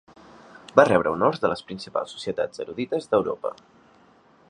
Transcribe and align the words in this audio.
Va 0.79 0.85
rebre 0.87 1.11
honors 1.17 1.43
de 1.45 1.51
les 1.53 1.63
principals 1.69 2.17
societats 2.17 2.65
erudites 2.65 3.11
d'Europa. 3.13 3.57